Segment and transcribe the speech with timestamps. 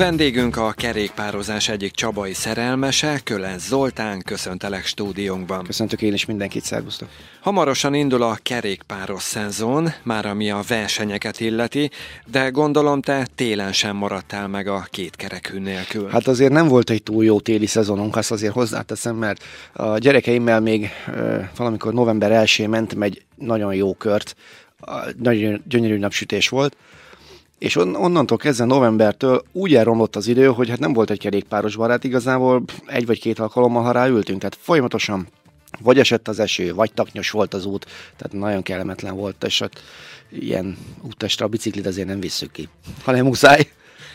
[0.00, 5.64] Vendégünk a kerékpározás egyik csabai szerelmese, Kölen Zoltán, köszöntelek stúdiónkban.
[5.64, 7.08] Köszöntök én is mindenkit, szervusztok.
[7.40, 11.90] Hamarosan indul a kerékpáros szezon, már ami a versenyeket illeti,
[12.26, 16.08] de gondolom te télen sem maradtál meg a két kerekű nélkül.
[16.08, 20.60] Hát azért nem volt egy túl jó téli szezonunk, azt azért hozzáteszem, mert a gyerekeimmel
[20.60, 20.88] még
[21.56, 24.36] valamikor november 1 mentem egy nagyon jó kört,
[25.16, 26.76] nagyon gyönyörű napsütés volt,
[27.60, 31.76] és on, onnantól kezdve novembertől úgy elromlott az idő, hogy hát nem volt egy kerékpáros
[31.76, 35.28] barát, igazából egy vagy két alkalommal, ha ráültünk, tehát folyamatosan
[35.80, 39.82] vagy esett az eső, vagy taknyos volt az út, tehát nagyon kellemetlen volt, és ott
[40.30, 42.68] ilyen útestre a biciklit azért nem visszük ki,
[43.04, 43.70] hanem muszáj.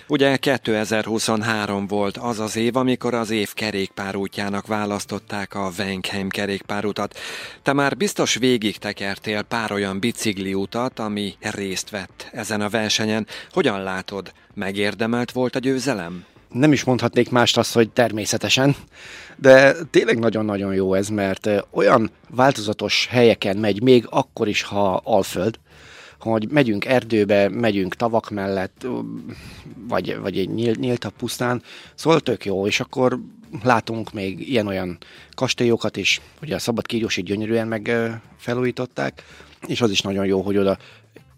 [0.08, 7.18] Ugye 2023 volt az az év, amikor az év kerékpárútjának választották a Wenkheim kerékpárutat.
[7.62, 13.28] Te már biztos végig tekertél pár olyan bicikliutat, ami részt vett ezen a versenyen.
[13.52, 16.26] Hogyan látod, megérdemelt volt a győzelem?
[16.52, 18.76] nem is mondhatnék mást azt, hogy természetesen,
[19.36, 25.60] de tényleg nagyon-nagyon jó ez, mert olyan változatos helyeken megy, még akkor is, ha alföld,
[26.32, 28.88] hogy megyünk erdőbe, megyünk tavak mellett,
[29.88, 31.62] vagy, vagy egy nyílt, nyílt a pusztán,
[31.96, 33.20] szóval tök jó, és akkor
[33.64, 34.98] látunk még ilyen-olyan
[35.34, 37.92] kastélyokat is, ugye a szabad kígyósi gyönyörűen meg
[39.68, 40.78] és az is nagyon jó, hogy oda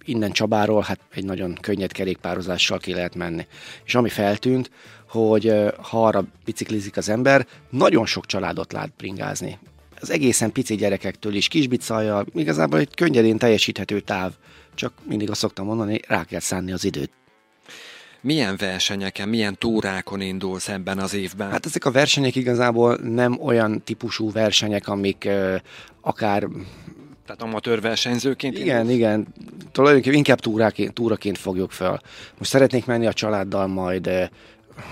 [0.06, 3.48] innen Csabáról hát egy nagyon könnyed kerékpározással ki lehet menni.
[3.86, 4.72] És ami feltűnt,
[5.10, 9.58] hogy ha arra biciklizik az ember, nagyon sok családot lát bringázni.
[10.00, 14.34] Az egészen pici gyerekektől is, kisbicajjal, igazából egy könnyedén teljesíthető táv
[14.78, 17.11] csak mindig azt szoktam mondani, rá kell szánni az időt.
[18.22, 21.52] Milyen versenyeken, milyen túrákon indulsz ebben az évben?
[21.52, 25.56] Hát ezek a versenyek igazából nem olyan típusú versenyek, amik uh,
[26.02, 26.47] akár
[27.25, 28.58] tehát amatőr versenyzőként?
[28.58, 28.95] Igen, indulsz?
[28.95, 29.28] igen.
[29.72, 32.02] Tulajdonképpen inkább túráként, túraként fogjuk fel.
[32.38, 34.09] Most szeretnék menni a családdal majd,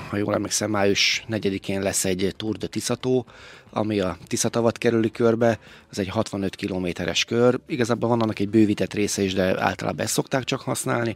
[0.09, 3.25] ha jól emlékszem, május 4-én lesz egy Tour de Tiszató,
[3.72, 5.59] ami a Tiszatavat kerüli körbe,
[5.91, 7.59] az egy 65 kilométeres kör.
[7.68, 11.16] Igazából van annak egy bővített része is, de általában ezt szokták csak használni.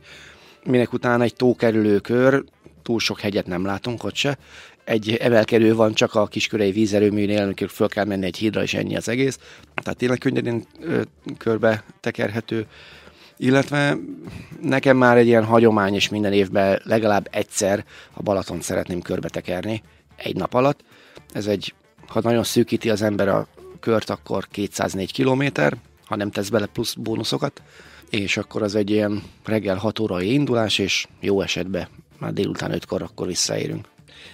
[0.64, 2.44] Minek utána egy tókerülő kör,
[2.84, 4.38] túl sok hegyet nem látunk ott se.
[4.84, 8.96] Egy emelkedő van csak a kiskörei vízerőműnél, amikor föl kell menni egy hídra, és ennyi
[8.96, 9.40] az egész.
[9.74, 11.02] Tehát tényleg könnyedén ö,
[11.38, 12.68] körbe tekerhető.
[13.42, 13.98] Illetve
[14.62, 19.82] nekem már egy ilyen hagyomány, és minden évben legalább egyszer a Balaton szeretném körbe tekerni,
[20.16, 20.80] egy nap alatt.
[21.34, 21.74] Ez egy
[22.10, 23.48] ha nagyon szűkíti az ember a
[23.80, 25.62] kört, akkor 204 km,
[26.06, 27.62] ha nem tesz bele plusz bónuszokat,
[28.10, 33.02] és akkor az egy ilyen reggel 6 órai indulás, és jó esetben már délután 5-kor
[33.02, 33.88] akkor visszaérünk.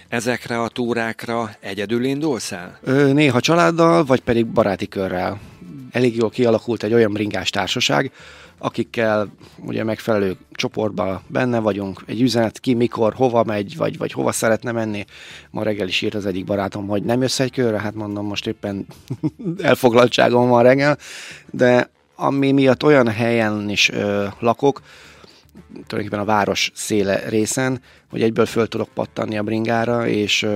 [0.08, 2.78] Ezekre a túrákra egyedül indulsz el?
[2.82, 5.40] Ö, néha családdal, vagy pedig baráti körrel.
[5.96, 8.12] Elég jól kialakult egy olyan bringás társaság,
[8.58, 9.28] akikkel
[9.64, 14.72] ugye megfelelő csoportban benne vagyunk, egy üzenet ki, mikor, hova megy, vagy, vagy hova szeretne
[14.72, 15.04] menni.
[15.50, 18.46] Ma reggel is írt az egyik barátom, hogy nem jössz egy körre, hát mondom, most
[18.46, 18.86] éppen
[19.62, 20.98] elfoglaltságom van reggel,
[21.50, 24.82] de ami miatt olyan helyen is ö, lakok,
[25.72, 27.80] tulajdonképpen a város széle részen,
[28.10, 30.46] hogy egyből föl tudok pattanni a bringára, és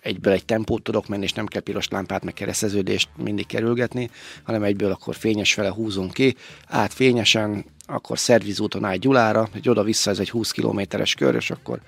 [0.00, 4.10] egyből egy tempót tudok menni, és nem kell piros lámpát, meg kereszteződést mindig kerülgetni,
[4.42, 6.36] hanem egyből akkor fényes fele húzunk ki,
[6.66, 11.80] át fényesen, akkor szervizúton át Gyulára, hogy oda-vissza ez egy 20 kilométeres kör, és akkor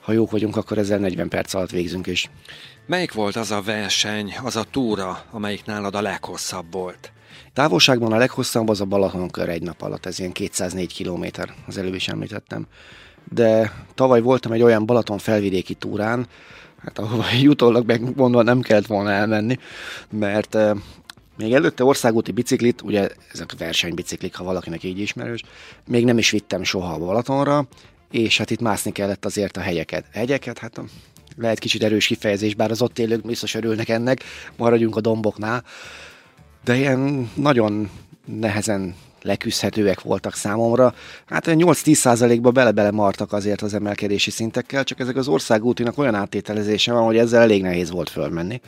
[0.00, 2.30] ha jók vagyunk, akkor ezzel 40 perc alatt végzünk is.
[2.86, 7.12] Melyik volt az a verseny, az a túra, amelyik nálad a leghosszabb volt?
[7.52, 11.94] Távolságban a leghosszabb az a Balatonkör egy nap alatt, ez ilyen 204 kilométer, az előbb
[11.94, 12.66] is említettem.
[13.32, 16.26] De tavaly voltam egy olyan Balaton felvidéki túrán,
[16.84, 19.58] hát ahova jutólag megmondva nem kellett volna elmenni,
[20.10, 20.78] mert uh,
[21.36, 25.42] még előtte országúti biciklit, ugye ezek versenybiciklik, ha valakinek így ismerős,
[25.86, 27.66] még nem is vittem soha a Balatonra,
[28.10, 30.04] és hát itt mászni kellett azért a hegyeket.
[30.12, 30.80] Hegyeket, hát
[31.36, 34.24] lehet kicsit erős kifejezés, bár az ott élők biztos örülnek ennek,
[34.56, 35.64] maradjunk a domboknál,
[36.64, 37.90] de ilyen nagyon
[38.24, 40.94] nehezen leküzdhetőek voltak számomra.
[41.26, 47.04] Hát 8-10%-ba bele-bele martak azért az emelkedési szintekkel, csak ezek az országútinak olyan áttételezése van,
[47.04, 48.60] hogy ezzel elég nehéz volt fölmenni.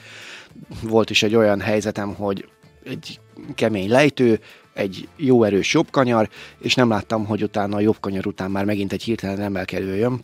[0.83, 2.49] Volt is egy olyan helyzetem, hogy
[2.85, 3.21] egy
[3.55, 4.41] kemény lejtő,
[4.75, 6.29] egy jó erős jobb kanyar,
[6.59, 10.21] és nem láttam, hogy utána a jobb kanyar után már megint egy hirtelen emelkedő jön.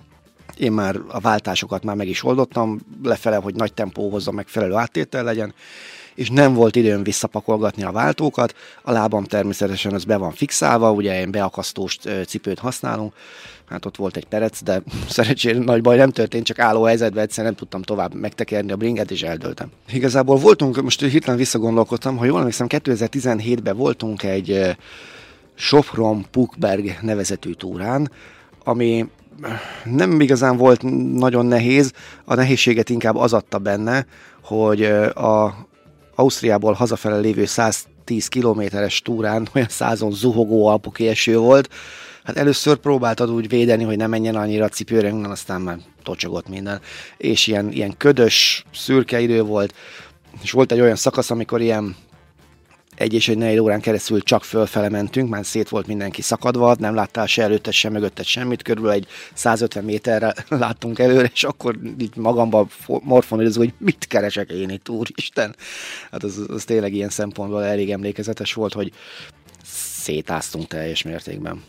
[0.56, 5.25] Én már a váltásokat már meg is oldottam, lefele, hogy nagy tempó hozza megfelelő áttétel
[5.25, 5.54] legyen,
[6.18, 8.54] és nem volt időm visszapakolgatni a váltókat.
[8.82, 13.12] A lábam természetesen az be van fixálva, ugye én beakasztós cipőt használunk,
[13.68, 17.46] hát ott volt egy perec, de szerencsére nagy baj nem történt, csak álló helyzetben egyszerűen
[17.46, 19.70] nem tudtam tovább megtekerni a bringet, és eldöltem.
[19.92, 24.76] Igazából voltunk, most hirtelen visszagondolkodtam, ha jól emlékszem, 2017-ben voltunk egy
[25.54, 28.10] Sopron Pukberg nevezetű túrán,
[28.64, 29.08] ami
[29.84, 30.82] nem igazán volt
[31.14, 31.92] nagyon nehéz,
[32.24, 34.06] a nehézséget inkább az adta benne,
[34.42, 34.82] hogy
[35.14, 35.66] a
[36.18, 41.68] Ausztriából hazafele lévő 110 kilométeres túrán olyan százon zuhogó alpoki eső volt,
[42.28, 46.80] Hát először próbáltad úgy védeni, hogy ne menjen annyira a cipőre, aztán már tocsogott minden.
[47.16, 49.74] És ilyen, ilyen ködös, szürke idő volt,
[50.42, 51.96] és volt egy olyan szakasz, amikor ilyen
[52.98, 56.94] egy és egy negyed órán keresztül csak fölfele mentünk, már szét volt mindenki szakadva, nem
[56.94, 62.16] láttál se előtte, se mögöttet semmit, körülbelül egy 150 méterre láttunk előre, és akkor így
[62.16, 65.56] magamban morfonizó, hogy mit keresek én itt, úristen.
[66.10, 68.92] Hát az, az tényleg ilyen szempontból elég emlékezetes volt, hogy
[70.02, 71.62] szétáztunk teljes mértékben.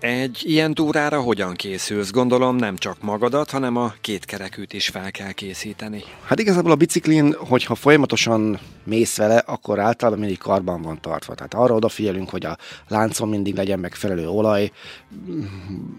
[0.00, 2.10] Egy ilyen túrára hogyan készülsz?
[2.10, 6.02] Gondolom nem csak magadat, hanem a két kerekűt is fel kell készíteni.
[6.24, 11.34] Hát igazából a biciklin, hogyha folyamatosan mész vele, akkor általában mindig karban van tartva.
[11.34, 12.56] Tehát arra odafigyelünk, hogy a
[12.88, 14.70] láncon mindig legyen megfelelő olaj.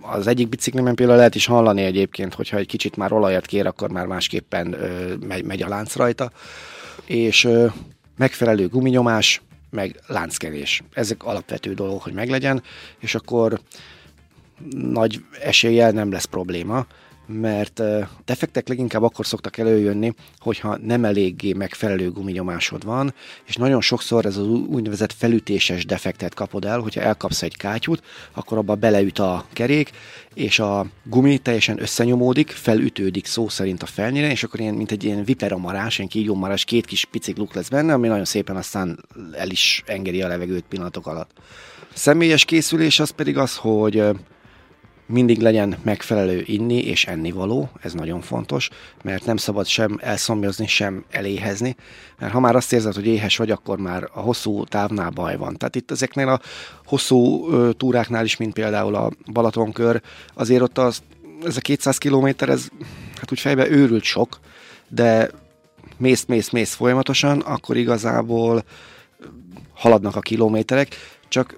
[0.02, 3.90] Az egyik biciklimen például lehet is hallani egyébként, hogyha egy kicsit már olajat kér, akkor
[3.90, 6.32] már másképpen ö, megy, megy a lánc rajta.
[7.06, 7.66] És ö,
[8.18, 10.84] megfelelő guminyomás, meg lánckerés.
[10.94, 12.64] Ezek alapvető dolgok, hogy meglegyen,
[13.00, 13.60] és akkor
[14.72, 16.86] nagy eséllyel nem lesz probléma,
[17.32, 17.82] mert
[18.26, 23.14] defektek leginkább akkor szoktak előjönni, hogyha nem eléggé megfelelő guminyomásod van,
[23.46, 28.58] és nagyon sokszor ez az úgynevezett felütéses defektet kapod el, hogyha elkapsz egy kátyút, akkor
[28.58, 29.92] abba beleüt a kerék,
[30.34, 35.04] és a gumi teljesen összenyomódik, felütődik szó szerint a felnyire, és akkor ilyen, mint egy
[35.04, 39.50] ilyen viperamarás, ilyen kígyómarás, két kis picik luk lesz benne, ami nagyon szépen aztán el
[39.50, 41.32] is engedi a levegőt pillanatok alatt.
[41.94, 44.04] Személyes készülés az pedig az, hogy
[45.10, 48.70] mindig legyen megfelelő inni és ennivaló, ez nagyon fontos,
[49.04, 51.76] mert nem szabad sem elszomjazni, sem eléhezni,
[52.20, 55.58] mert ha már azt érzed, hogy éhes vagy, akkor már a hosszú távnál baj van.
[55.58, 56.40] Tehát itt ezeknél a
[56.86, 60.02] hosszú túráknál is, mint például a Balatonkör,
[60.34, 61.02] azért ott az,
[61.46, 62.68] ez a 200 kilométer, ez
[63.16, 64.40] hát úgy fejbe őrült sok,
[64.88, 65.30] de
[65.98, 68.64] mész, mész, mész folyamatosan, akkor igazából
[69.74, 70.96] haladnak a kilométerek,
[71.28, 71.56] csak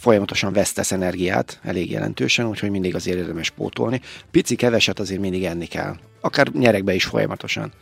[0.00, 4.00] folyamatosan vesztesz energiát, elég jelentősen, úgyhogy mindig azért érdemes pótolni.
[4.30, 5.96] Pici keveset azért mindig enni kell.
[6.20, 7.72] Akár nyerekbe is folyamatosan.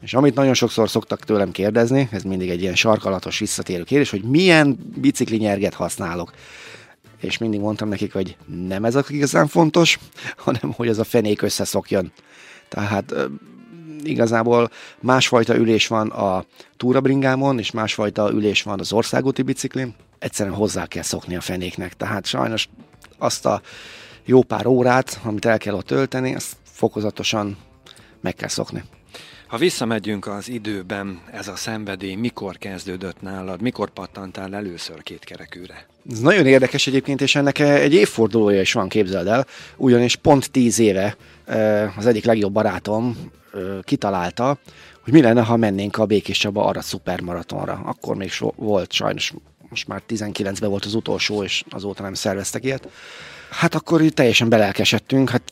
[0.00, 4.22] És amit nagyon sokszor szoktak tőlem kérdezni, ez mindig egy ilyen sarkalatos visszatérő kérdés, hogy
[4.22, 6.32] milyen bicikli nyerget használok.
[7.20, 8.36] És mindig mondtam nekik, hogy
[8.66, 9.98] nem ez a igazán fontos,
[10.44, 12.12] hanem hogy ez a fenék összeszokjon.
[12.68, 13.14] Tehát
[14.02, 14.70] igazából
[15.00, 16.44] másfajta ülés van a
[16.76, 19.94] túrabringámon, és másfajta ülés van az országúti biciklim.
[20.24, 21.94] Egyszerűen hozzá kell szokni a fenéknek.
[21.94, 22.68] Tehát sajnos
[23.18, 23.60] azt a
[24.24, 27.56] jó pár órát, amit el kell ott tölteni, azt fokozatosan
[28.20, 28.84] meg kell szokni.
[29.46, 33.60] Ha visszamegyünk az időben, ez a szenvedély mikor kezdődött nálad?
[33.60, 35.86] Mikor pattantál először két kerekűre?
[36.10, 39.46] Ez nagyon érdekes egyébként, és ennek egy évfordulója is van, képzeld el.
[39.76, 41.16] Ugyanis pont tíz éve
[41.96, 43.30] az egyik legjobb barátom
[43.82, 44.58] kitalálta,
[45.02, 47.80] hogy mi lenne, ha mennénk a Békés Csaba arra szupermaratonra.
[47.84, 49.32] Akkor még so, volt sajnos,
[49.74, 52.88] most már 19-ben volt az utolsó, és azóta nem szerveztek ilyet.
[53.50, 55.42] Hát akkor teljesen belelkesedtünk, hát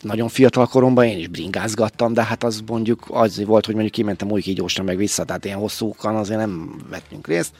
[0.00, 4.30] nagyon fiatal koromban én is bringázgattam, de hát az mondjuk az volt, hogy mondjuk kimentem
[4.30, 7.52] új kígyósra meg vissza, tehát ilyen hosszúkan azért nem vettünk részt.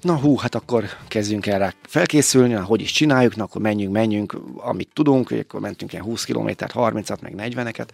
[0.00, 3.92] Na hú, hát akkor kezdjünk el rá felkészülni, na, hogy is csináljuk, na akkor menjünk,
[3.92, 7.88] menjünk, amit tudunk, akkor mentünk ilyen 20 km, 30-at, meg 40-eket.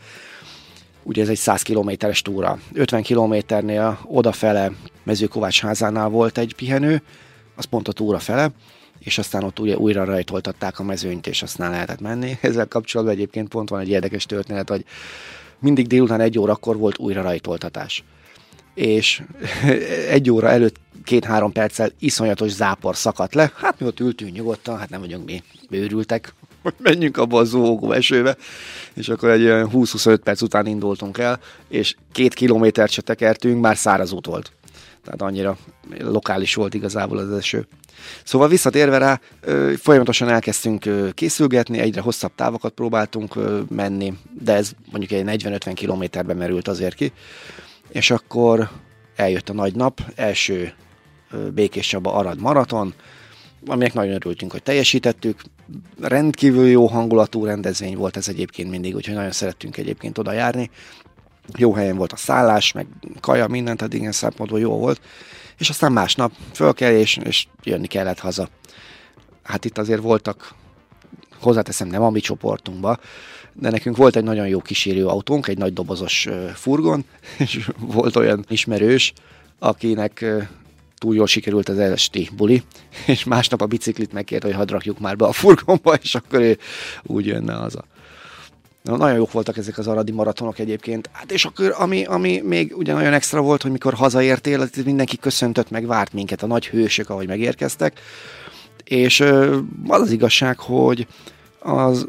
[1.03, 2.59] Ugye ez egy 100 kilométeres túra.
[2.73, 4.71] 50 kilométernél odafele
[5.03, 7.03] Mezőkovács házánál volt egy pihenő,
[7.57, 8.51] az pont a túra fele,
[8.99, 12.39] és aztán ott ugye újra rajtoltatták a mezőnyt, és aztán lehetett menni.
[12.41, 14.85] Ezzel kapcsolatban egyébként pont van egy érdekes történet, hogy
[15.59, 18.05] mindig délután egy órakor volt újra rajtoltatás.
[18.75, 19.23] És
[20.09, 23.53] egy óra előtt két-három perccel iszonyatos zápor szakadt le.
[23.55, 27.93] Hát mi ott ültünk nyugodtan, hát nem vagyunk mi bőrültek, hogy menjünk abba a zúgó
[27.93, 28.37] esőbe,
[28.95, 33.77] és akkor egy olyan 20-25 perc után indultunk el, és két kilométert se tekertünk, már
[33.77, 34.53] száraz út volt.
[35.05, 35.57] Tehát annyira
[35.99, 37.67] lokális volt igazából az eső.
[38.25, 39.21] Szóval visszatérve rá,
[39.77, 43.35] folyamatosan elkezdtünk készülgetni, egyre hosszabb távokat próbáltunk
[43.69, 47.13] menni, de ez mondjuk egy 40-50 kilométerben merült azért ki.
[47.89, 48.71] És akkor
[49.17, 50.73] eljött a nagy nap, első
[51.55, 52.95] Békés Csaba Arad maraton,
[53.67, 55.43] aminek nagyon örültünk, hogy teljesítettük.
[56.01, 60.71] Rendkívül jó hangulatú rendezvény volt ez egyébként mindig, úgyhogy nagyon szerettünk egyébként oda járni.
[61.57, 62.87] Jó helyen volt a szállás, meg
[63.21, 65.01] kaja, mindent, tehát ilyen szempontból jó volt.
[65.59, 68.49] És aztán másnap fölkelés, és jönni kellett haza.
[69.43, 70.55] Hát itt azért voltak,
[71.41, 72.99] hozzáteszem, nem a mi csoportunkba,
[73.53, 77.05] de nekünk volt egy nagyon jó kísérő autónk, egy nagy dobozos furgon,
[77.39, 79.13] és volt olyan ismerős,
[79.59, 80.25] akinek
[81.03, 82.63] túl jól sikerült az esti buli,
[83.07, 86.59] és másnap a biciklit megkért, hogy hadd rakjuk már be a furgonba, és akkor ő
[87.03, 87.85] úgy jönne haza.
[88.83, 91.09] Na, nagyon jók voltak ezek az aradi maratonok egyébként.
[91.13, 95.71] Hát és akkor, ami, ami még ugye nagyon extra volt, hogy mikor hazaértél, mindenki köszöntött,
[95.71, 98.01] meg várt minket, a nagy hősök, ahogy megérkeztek.
[98.85, 99.21] És
[99.87, 101.07] az az igazság, hogy
[101.59, 102.09] az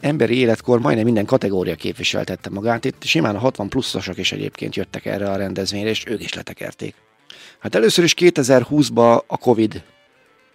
[0.00, 2.84] emberi életkor majdnem minden kategória képviseltette magát.
[2.84, 6.94] Itt simán a 60 pluszosok is egyébként jöttek erre a rendezvényre, és ők is letekerték.
[7.60, 9.82] Hát először is 2020-ban a Covid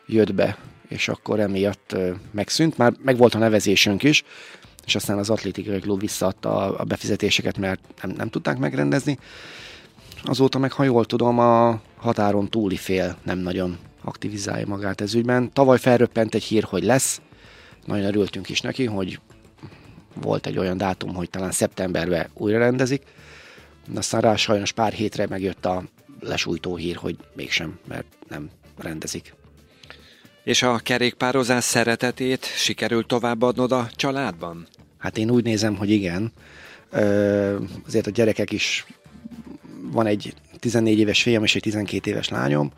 [0.08, 0.58] jött be,
[0.88, 1.96] és akkor emiatt
[2.32, 2.78] megszűnt.
[2.78, 4.24] Már megvolt a nevezésünk is,
[4.86, 9.20] és aztán az atlétikai klub visszaadta a befizetéseket, mert nem, nem tudták megrendezni.
[10.24, 15.54] Azóta meg, ha jól tudom, a határon túli fél nem nagyon aktivizálja magát ez ügyben.
[15.54, 17.22] Tavaly felröppent egy hír, hogy lesz.
[17.86, 19.20] Nagyon örültünk is neki, hogy
[20.22, 23.04] volt egy olyan dátum, hogy talán szeptemberben újra rendezik.
[23.96, 25.84] Aztán rá sajnos pár hétre megjött a
[26.28, 29.34] lesújtó hír, hogy mégsem, mert nem rendezik.
[30.44, 34.68] És a kerékpározás szeretetét sikerült továbbadnod a családban?
[34.98, 36.32] Hát én úgy nézem, hogy igen.
[36.90, 38.86] Ö, azért a gyerekek is,
[39.82, 42.72] van egy 14 éves fiam és egy 12 éves lányom,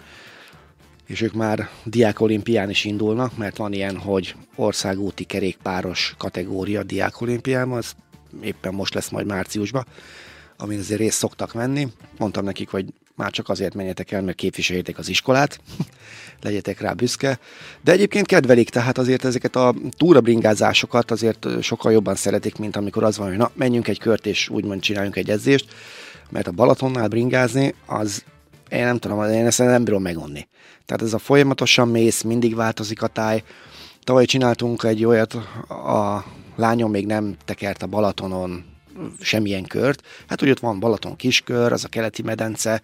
[1.06, 7.96] és ők már diákolimpián is indulnak, mert van ilyen, hogy országúti kerékpáros kategória diákolimpiában, az
[8.42, 9.86] éppen most lesz majd márciusban,
[10.58, 11.88] amin azért részt szoktak menni.
[12.18, 12.86] Mondtam nekik, hogy
[13.18, 15.60] már csak azért menjetek el, mert képviseljétek az iskolát,
[16.42, 17.40] legyetek rá büszke.
[17.84, 23.18] De egyébként kedvelik, tehát azért ezeket a túrabringázásokat azért sokkal jobban szeretik, mint amikor az
[23.18, 25.66] van, hogy na, menjünk egy kört és úgymond csináljunk egy edzést,
[26.30, 28.24] mert a Balatonnál bringázni, az
[28.70, 30.48] én nem tudom, én ezt nem bírom megonni.
[30.86, 33.44] Tehát ez a folyamatosan mész, mindig változik a táj.
[34.04, 35.34] Tavaly csináltunk egy olyat,
[35.68, 38.77] a lányom még nem tekert a Balatonon
[39.20, 40.08] semmilyen kört.
[40.28, 42.82] Hát úgy ott van Balaton kiskör, az a keleti medence,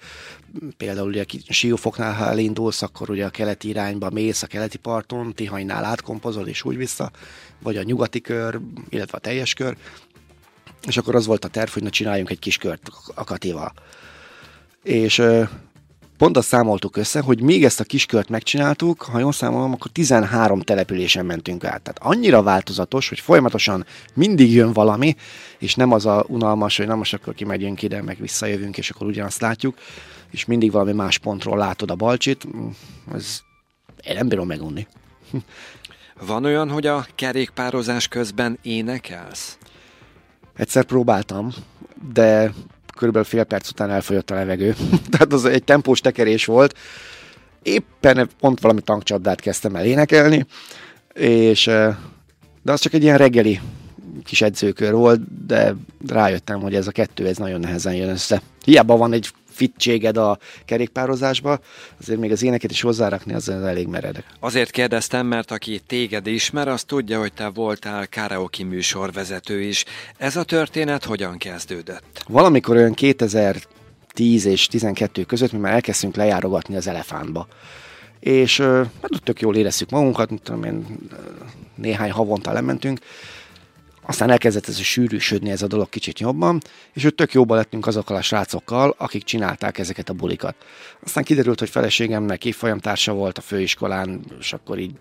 [0.77, 5.33] például ugye a Siófoknál, ha elindulsz, akkor ugye a keleti irányba mész a keleti parton,
[5.33, 7.11] Tihanynál átkompozol és úgy vissza,
[7.61, 9.77] vagy a nyugati kör, illetve a teljes kör.
[10.87, 13.73] És akkor az volt a terv, hogy na csináljunk egy kis kört a Katival.
[14.83, 15.21] És
[16.23, 20.59] pont azt számoltuk össze, hogy még ezt a kiskört megcsináltuk, ha jól számolom, akkor 13
[20.59, 21.81] településen mentünk át.
[21.81, 25.15] Tehát annyira változatos, hogy folyamatosan mindig jön valami,
[25.57, 29.07] és nem az a unalmas, hogy na most akkor kimegyünk ide, meg visszajövünk, és akkor
[29.07, 29.77] ugyanazt látjuk,
[30.31, 32.47] és mindig valami más pontról látod a balcsit,
[33.13, 33.39] ez
[34.03, 34.87] én nem bírom megunni.
[36.25, 39.57] Van olyan, hogy a kerékpározás közben énekelsz?
[40.55, 41.53] Egyszer próbáltam,
[42.13, 42.53] de
[42.95, 44.75] körülbelül fél perc után elfogyott a levegő.
[45.11, 46.77] Tehát az egy tempós tekerés volt.
[47.61, 50.45] Éppen pont valami tankcsapdát kezdtem el énekelni,
[51.13, 51.65] és
[52.63, 53.59] de az csak egy ilyen reggeli
[54.23, 55.75] kis edzőkör volt, de
[56.07, 58.41] rájöttem, hogy ez a kettő, ez nagyon nehezen jön össze.
[58.65, 61.59] Hiába van egy fittséged a kerékpározásba,
[61.99, 64.25] azért még az éneket is hozzárakni, az elég meredek.
[64.39, 69.85] Azért kérdeztem, mert aki téged ismer, az tudja, hogy te voltál karaoke műsorvezető is.
[70.17, 72.23] Ez a történet hogyan kezdődött?
[72.27, 77.47] Valamikor olyan 2010 és 12 között mi már elkezdtünk lejárogatni az elefántba.
[78.19, 80.85] És hát tök jól érezzük magunkat, tudom én,
[81.75, 82.99] néhány havonta lementünk,
[84.05, 86.61] aztán elkezdett ez a sűrűsödni ez a dolog kicsit jobban,
[86.93, 90.55] és ott tök jóba lettünk azokkal a srácokkal, akik csinálták ezeket a bulikat.
[91.03, 94.95] Aztán kiderült, hogy feleségemnek évfolyamtársa volt a főiskolán, és akkor így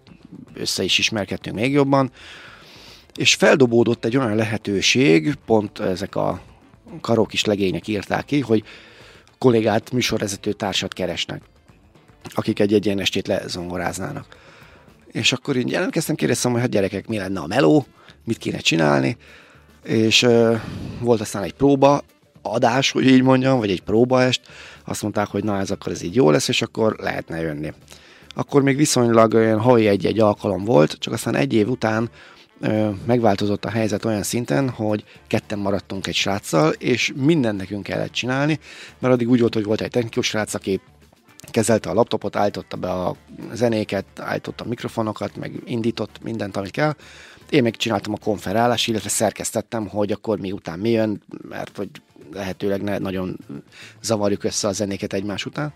[0.54, 2.10] össze is ismerkedtünk még jobban,
[3.14, 6.40] és feldobódott egy olyan lehetőség, pont ezek a
[7.00, 8.64] karok is legények írták ki, hogy
[9.38, 11.42] kollégát, műsorvezető társat keresnek,
[12.34, 14.36] akik egy egyenestét lezongoráznának.
[15.12, 17.86] És akkor így jelentkeztem, kérdeztem, hogy hát gyerekek, mi lenne a meló,
[18.24, 19.16] mit kéne csinálni,
[19.84, 20.60] és uh,
[21.00, 22.02] volt aztán egy próba
[22.42, 24.40] adás, hogy így mondjam, vagy egy próbaest,
[24.84, 27.72] azt mondták, hogy na ez akkor ez így jó lesz, és akkor lehetne jönni.
[28.34, 32.10] Akkor még viszonylag olyan havi egy-egy alkalom volt, csak aztán egy év után
[32.60, 38.12] ö, megváltozott a helyzet olyan szinten, hogy ketten maradtunk egy sráccal, és minden nekünk kellett
[38.12, 38.58] csinálni,
[38.98, 40.80] mert addig úgy volt, hogy volt egy technikus srác, aki
[41.50, 43.16] kezelte a laptopot, állította be a
[43.52, 46.94] zenéket, állította a mikrofonokat, meg indított mindent, amit kell,
[47.50, 51.88] én meg csináltam a konferálást, illetve szerkesztettem, hogy akkor mi után mi jön, mert hogy
[52.32, 53.38] lehetőleg ne nagyon
[54.02, 55.72] zavarjuk össze a zenéket egymás után.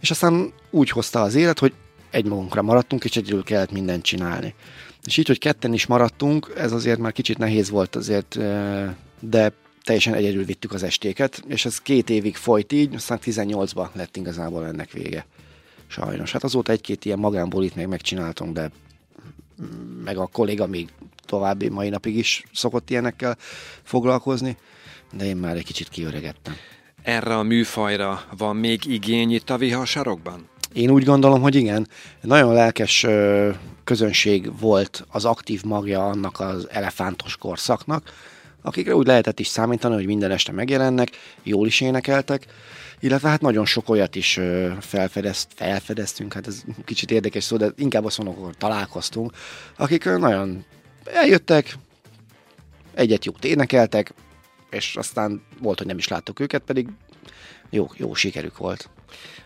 [0.00, 1.72] És aztán úgy hozta az élet, hogy
[2.10, 4.54] egymagunkra maradtunk, és egyedül kellett mindent csinálni.
[5.04, 8.38] És így, hogy ketten is maradtunk, ez azért már kicsit nehéz volt azért,
[9.20, 14.16] de teljesen egyedül vittük az estéket, és ez két évig folyt így, aztán 18-ban lett
[14.16, 15.26] igazából ennek vége.
[15.86, 16.32] Sajnos.
[16.32, 18.70] Hát azóta egy-két ilyen magánbolit még megcsináltunk, de
[20.04, 20.88] meg a kolléga még
[21.24, 23.36] további mai napig is szokott ilyenekkel
[23.82, 24.56] foglalkozni,
[25.12, 26.54] de én már egy kicsit kiöregettem.
[27.02, 30.48] Erre a műfajra van még igény itt a viharsarokban?
[30.72, 31.88] Én úgy gondolom, hogy igen.
[32.20, 33.06] Nagyon lelkes
[33.84, 38.12] közönség volt az aktív magja annak az elefántos korszaknak,
[38.62, 41.10] akikre úgy lehetett is számítani, hogy minden este megjelennek,
[41.42, 42.46] jól is énekeltek,
[43.00, 44.40] illetve hát nagyon sok olyat is
[44.80, 49.32] felfedezt, felfedeztünk, hát ez kicsit érdekes szó, de inkább azt mondom, hogy találkoztunk,
[49.76, 50.64] akik nagyon
[51.04, 51.76] eljöttek,
[52.94, 54.14] egyet jót énekeltek,
[54.70, 56.88] és aztán volt, hogy nem is láttuk őket, pedig
[57.70, 58.88] jó, jó sikerük volt.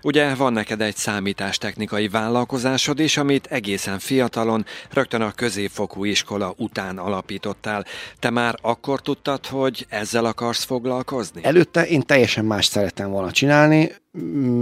[0.03, 6.99] Ugye van neked egy számítástechnikai vállalkozásod is, amit egészen fiatalon, rögtön a középfokú iskola után
[6.99, 7.85] alapítottál.
[8.19, 11.45] Te már akkor tudtad, hogy ezzel akarsz foglalkozni?
[11.45, 13.93] Előtte én teljesen más szerettem volna csinálni,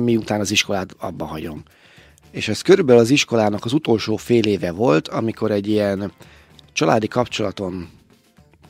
[0.05, 1.63] miután az iskolát abba hagyom.
[2.31, 6.13] És ez körülbelül az iskolának az utolsó fél éve volt, amikor egy ilyen
[6.73, 7.89] családi kapcsolaton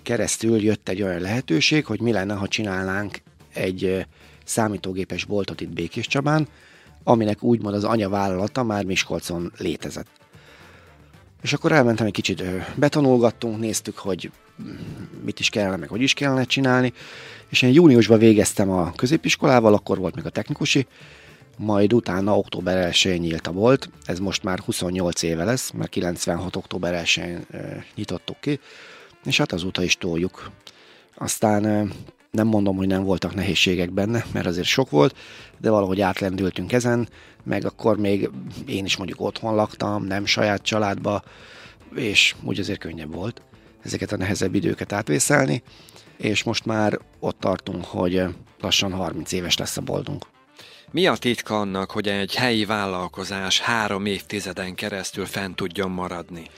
[0.03, 3.23] keresztül jött egy olyan lehetőség, hogy mi lenne, ha csinálnánk
[3.55, 4.07] egy
[4.45, 6.49] számítógépes boltot itt Békés Csabán,
[7.05, 10.07] aminek úgymond az anyavállalata már Miskolcon létezett.
[11.43, 12.43] És akkor elmentem egy kicsit,
[12.77, 14.31] betanulgattunk, néztük, hogy
[15.25, 16.93] mit is kellene, meg hogy is kellene csinálni,
[17.49, 20.87] és én júniusban végeztem a középiskolával, akkor volt még a technikusi,
[21.57, 26.57] majd utána október 1-én nyílt a bolt, ez most már 28 éve lesz, mert 96.
[26.57, 27.47] október 1-én
[27.95, 28.61] nyitottuk ki,
[29.25, 30.51] és hát azóta is toljuk.
[31.15, 31.93] Aztán
[32.35, 35.17] nem mondom, hogy nem voltak nehézségek benne, mert azért sok volt,
[35.59, 37.09] de valahogy átlendültünk ezen,
[37.43, 38.31] meg akkor még
[38.67, 41.23] én is mondjuk otthon laktam, nem saját családba,
[41.95, 43.43] és úgy azért könnyebb volt
[43.83, 45.63] ezeket a nehezebb időket átvészelni,
[46.17, 48.23] és most már ott tartunk, hogy
[48.61, 50.27] lassan 30 éves lesz a boldunk.
[50.91, 56.51] Mi a titka annak, hogy egy helyi vállalkozás három évtizeden keresztül fent tudjon maradni?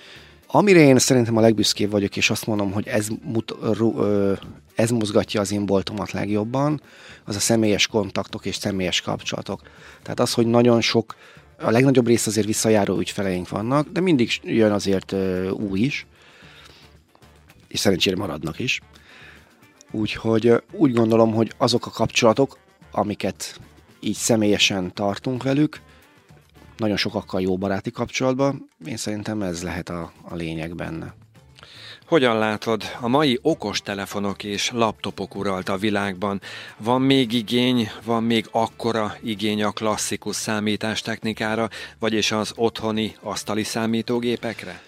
[0.57, 4.33] Amire én szerintem a legbüszkébb vagyok, és azt mondom, hogy ez, mut, ru, ö,
[4.75, 6.81] ez mozgatja az én boltomat legjobban,
[7.25, 9.61] az a személyes kontaktok és személyes kapcsolatok.
[10.03, 11.15] Tehát az, hogy nagyon sok,
[11.59, 16.07] a legnagyobb rész azért visszajáró ügyfeleink vannak, de mindig jön azért ö, új is,
[17.69, 18.81] és szerencsére maradnak is.
[19.91, 22.59] Úgyhogy úgy gondolom, hogy azok a kapcsolatok,
[22.91, 23.61] amiket
[24.01, 25.81] így személyesen tartunk velük,
[26.77, 28.71] nagyon sokakkal jó baráti kapcsolatban.
[28.85, 31.15] Én szerintem ez lehet a, a lényeg benne.
[32.07, 36.41] Hogyan látod, a mai okos telefonok és laptopok uralt a világban.
[36.79, 44.81] Van még igény, van még akkora igény a klasszikus számítástechnikára, vagyis az otthoni asztali számítógépekre?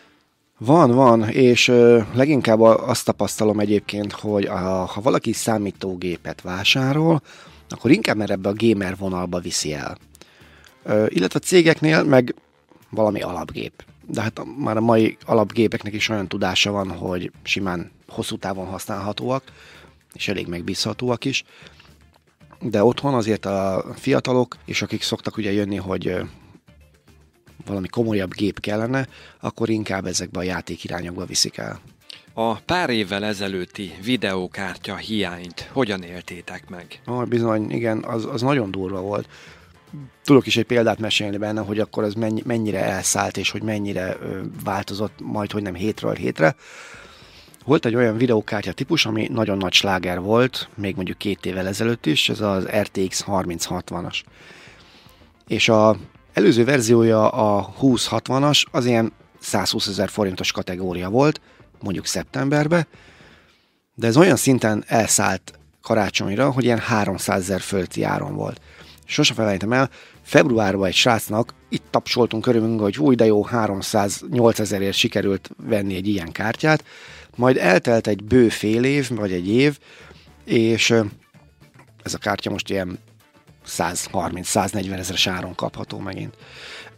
[0.59, 7.23] Van, van, és ö, leginkább azt tapasztalom egyébként, hogy a, ha valaki számítógépet vásárol,
[7.69, 9.97] akkor inkább mert ebbe a gamer vonalba viszi el
[10.89, 12.35] illetve a cégeknél meg
[12.91, 13.85] valami alapgép.
[14.07, 19.43] De hát már a mai alapgépeknek is olyan tudása van, hogy simán hosszú távon használhatóak,
[20.15, 21.45] és elég megbízhatóak is.
[22.61, 26.17] De otthon azért a fiatalok, és akik szoktak ugye jönni, hogy
[27.67, 29.07] valami komolyabb gép kellene,
[29.41, 31.81] akkor inkább ezekbe a játék irányokba viszik el.
[32.33, 37.01] A pár évvel ezelőtti videókártya hiányt hogyan éltétek meg?
[37.05, 39.29] Ah, bizony, igen, az, az nagyon durva volt
[40.25, 44.17] tudok is egy példát mesélni benne, hogy akkor ez mennyi, mennyire elszállt, és hogy mennyire
[44.65, 46.55] változott majd, hogy nem hétről hétre.
[47.65, 52.07] Volt egy olyan videókártya típus, ami nagyon nagy sláger volt, még mondjuk két évvel ezelőtt
[52.07, 54.23] is, ez az RTX 3060-as.
[55.47, 55.97] És a
[56.33, 61.41] előző verziója a 2060-as, az ilyen 120 ezer forintos kategória volt,
[61.81, 62.87] mondjuk szeptemberben,
[63.95, 68.61] de ez olyan szinten elszállt karácsonyra, hogy ilyen 300 ezer fölti áron volt
[69.09, 69.91] sose felejtem el,
[70.23, 76.09] februárban egy srácnak itt tapsoltunk körülünk, hogy új, de jó, 308 ezerért sikerült venni egy
[76.09, 76.85] ilyen kártyát,
[77.37, 79.79] majd eltelt egy bő fél év, vagy egy év,
[80.45, 80.91] és
[82.03, 82.99] ez a kártya most ilyen
[83.67, 86.37] 130-140 ezeres áron kapható megint.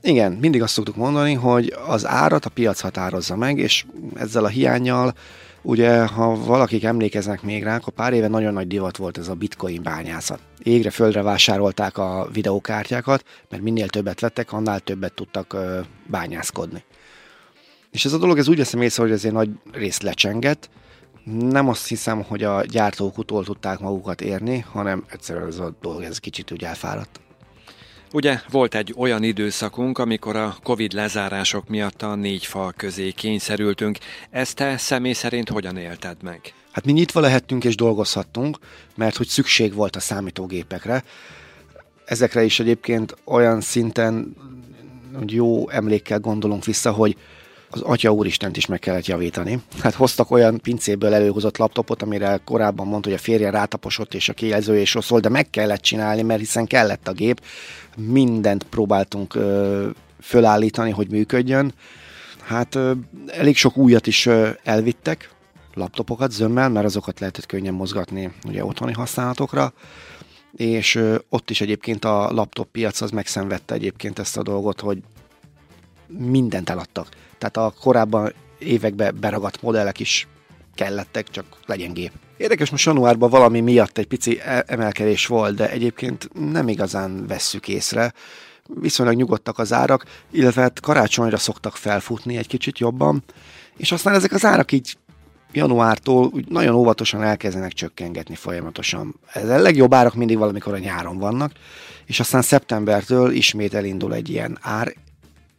[0.02, 4.48] Igen, mindig azt szoktuk mondani, hogy az árat a piac határozza meg, és ezzel a
[4.48, 5.14] hiányjal
[5.62, 9.34] Ugye, ha valakik emlékeznek még rá, akkor pár éve nagyon nagy divat volt ez a
[9.34, 10.40] bitcoin bányászat.
[10.62, 16.84] Égre földre vásárolták a videókártyákat, mert minél többet vettek, annál többet tudtak ö, bányászkodni.
[17.90, 20.70] És ez a dolog, ez úgy veszem észre, hogy ezért nagy részt lecsengett.
[21.24, 26.02] Nem azt hiszem, hogy a gyártók utól tudták magukat érni, hanem egyszerűen ez a dolog,
[26.02, 27.20] ez kicsit úgy elfáradt.
[28.12, 33.98] Ugye volt egy olyan időszakunk, amikor a Covid lezárások miatt a négy fal közé kényszerültünk.
[34.30, 36.40] Ezt te személy szerint hogyan élted meg?
[36.72, 38.58] Hát mi nyitva lehettünk és dolgozhattunk,
[38.94, 41.04] mert hogy szükség volt a számítógépekre.
[42.04, 44.36] Ezekre is egyébként olyan szinten
[45.18, 47.16] hogy jó emlékkel gondolunk vissza, hogy
[47.70, 49.62] az atya úristent is meg kellett javítani.
[49.82, 54.32] Hát hoztak olyan pincéből előhozott laptopot, amire korábban mondta, hogy a férje rátaposott és a
[54.32, 57.42] kijelzője is rossz volt, de meg kellett csinálni, mert hiszen kellett a gép.
[57.96, 59.88] Mindent próbáltunk ö,
[60.20, 61.74] fölállítani, hogy működjön.
[62.40, 62.92] Hát ö,
[63.26, 65.30] elég sok újat is ö, elvittek,
[65.74, 69.72] laptopokat zömmel, mert azokat lehetett könnyen mozgatni ugye otthoni használatokra
[70.56, 74.98] és ott is egyébként a laptop piac az megszenvedte egyébként ezt a dolgot, hogy
[76.18, 77.08] mindent eladtak.
[77.38, 80.28] Tehát a korábban években beragadt modellek is
[80.74, 82.12] kellettek, csak legyen gép.
[82.36, 87.68] Érdekes, most januárban valami miatt egy pici e- emelkedés volt, de egyébként nem igazán vesszük
[87.68, 88.12] észre.
[88.66, 93.22] Viszonylag nyugodtak az árak, illetve hát karácsonyra szoktak felfutni egy kicsit jobban,
[93.76, 94.96] és aztán ezek az árak így
[95.52, 99.14] januártól úgy nagyon óvatosan elkezdenek csökkengetni folyamatosan.
[99.32, 101.52] Ez a legjobb árak mindig valamikor a nyáron vannak,
[102.06, 104.94] és aztán szeptembertől ismét elindul egy ilyen ár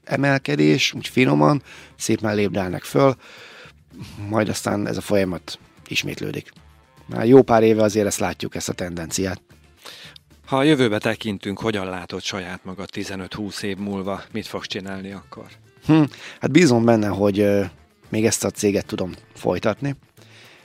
[0.03, 1.61] emelkedés, úgy finoman,
[1.97, 3.15] szépen lépdelnek föl,
[4.29, 6.51] majd aztán ez a folyamat ismétlődik.
[7.05, 9.41] Már jó pár éve azért ezt látjuk, ezt a tendenciát.
[10.45, 15.45] Ha a jövőbe tekintünk, hogyan látod saját magad 15-20 év múlva, mit fogsz csinálni akkor?
[15.85, 16.03] Hm,
[16.39, 17.47] hát bízom benne, hogy
[18.09, 19.95] még ezt a céget tudom folytatni.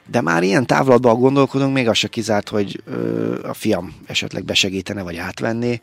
[0.07, 5.03] De már ilyen távlatban gondolkodunk, még az se kizárt, hogy ö, a fiam esetleg besegítene,
[5.03, 5.83] vagy átvenni,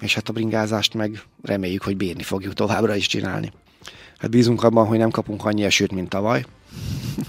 [0.00, 3.52] és hát a bringázást meg reméljük, hogy bírni fogjuk továbbra is csinálni.
[4.18, 6.44] Hát bízunk abban, hogy nem kapunk annyi esőt, mint tavaly.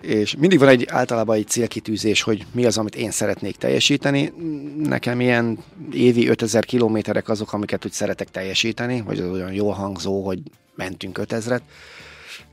[0.00, 4.32] és mindig van egy általában egy célkitűzés, hogy mi az, amit én szeretnék teljesíteni.
[4.76, 5.58] Nekem ilyen
[5.92, 10.38] évi 5000 kilométerek azok, amiket úgy szeretek teljesíteni, vagy az olyan jól hangzó, hogy
[10.74, 11.60] mentünk 5000-et.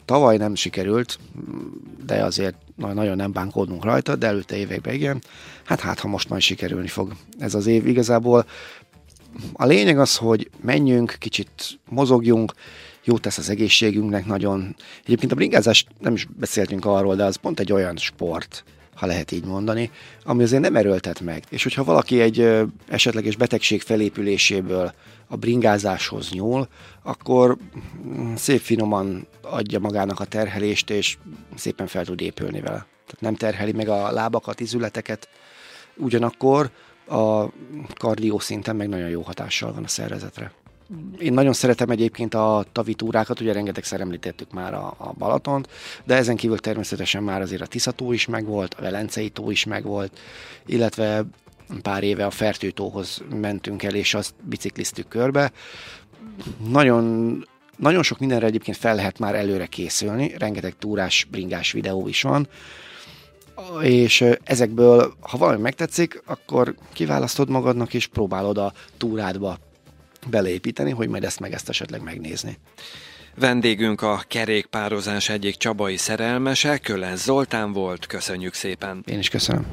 [0.05, 1.19] Tavaly nem sikerült,
[2.05, 5.21] de azért nagyon nem bánkódunk rajta, de előtte években igen.
[5.63, 7.87] Hát hát, ha most majd sikerülni fog ez az év.
[7.87, 8.45] Igazából
[9.53, 12.53] a lényeg az, hogy menjünk, kicsit mozogjunk,
[13.03, 14.75] jó tesz az egészségünknek nagyon.
[15.05, 18.63] Egyébként a bringázás, nem is beszéltünk arról, de az pont egy olyan sport,
[18.95, 19.91] ha lehet így mondani,
[20.23, 21.43] ami azért nem erőltet meg.
[21.49, 22.49] És hogyha valaki egy
[22.87, 24.93] esetleges betegség felépüléséből
[25.27, 26.67] a bringázáshoz nyúl,
[27.03, 27.57] akkor
[28.07, 31.17] mm, szép finoman adja magának a terhelést, és
[31.55, 32.85] szépen fel tud épülni vele.
[33.05, 35.29] Tehát nem terheli meg a lábakat, izületeket,
[35.95, 36.71] ugyanakkor
[37.09, 37.51] a
[37.97, 40.51] kardió szinten meg nagyon jó hatással van a szervezetre.
[41.19, 45.69] Én nagyon szeretem egyébként a tavitúrákat, ugye rengetegszer említettük már a, a Balatont,
[46.05, 50.19] de ezen kívül természetesen már azért a Tiszató is megvolt, a Velencei tó is megvolt,
[50.65, 51.25] illetve
[51.81, 55.51] pár éve a Fertőtóhoz mentünk el, és azt bicikliztük körbe.
[56.69, 57.45] Nagyon
[57.77, 62.47] nagyon sok mindenre egyébként fel lehet már előre készülni, rengeteg túrás, bringás videó is van,
[63.81, 69.57] és ezekből, ha valami megtetszik, akkor kiválasztod magadnak, és próbálod a túrádba
[70.29, 72.57] beleépíteni, hogy majd ezt meg ezt esetleg megnézni.
[73.35, 79.03] Vendégünk a kerékpározás egyik csabai szerelmese, Kölen Zoltán volt, köszönjük szépen.
[79.05, 79.65] Én is köszönöm.